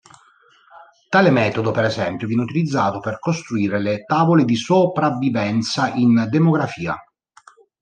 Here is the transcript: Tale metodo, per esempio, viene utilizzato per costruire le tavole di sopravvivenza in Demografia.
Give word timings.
Tale 1.09 1.29
metodo, 1.29 1.69
per 1.69 1.83
esempio, 1.85 2.25
viene 2.25 2.41
utilizzato 2.41 2.99
per 2.99 3.19
costruire 3.19 3.77
le 3.79 4.03
tavole 4.03 4.45
di 4.45 4.55
sopravvivenza 4.55 5.93
in 5.93 6.25
Demografia. 6.27 6.97